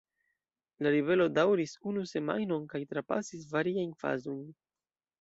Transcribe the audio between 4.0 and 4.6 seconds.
fazojn.